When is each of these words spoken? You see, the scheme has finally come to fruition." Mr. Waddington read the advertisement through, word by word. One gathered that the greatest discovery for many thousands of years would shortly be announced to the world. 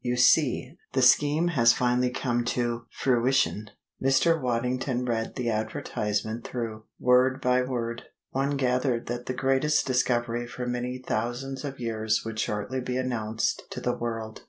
You 0.03 0.17
see, 0.17 0.77
the 0.93 1.03
scheme 1.03 1.49
has 1.49 1.73
finally 1.73 2.09
come 2.09 2.43
to 2.55 2.87
fruition." 2.89 3.69
Mr. 4.01 4.41
Waddington 4.41 5.05
read 5.05 5.35
the 5.35 5.51
advertisement 5.51 6.43
through, 6.43 6.85
word 6.99 7.39
by 7.39 7.61
word. 7.61 8.05
One 8.31 8.57
gathered 8.57 9.05
that 9.05 9.27
the 9.27 9.35
greatest 9.35 9.85
discovery 9.85 10.47
for 10.47 10.65
many 10.65 10.97
thousands 10.97 11.63
of 11.63 11.79
years 11.79 12.23
would 12.25 12.39
shortly 12.39 12.79
be 12.81 12.97
announced 12.97 13.61
to 13.69 13.79
the 13.79 13.93
world. 13.95 14.39